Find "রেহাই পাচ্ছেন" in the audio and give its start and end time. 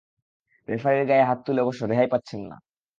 1.83-2.41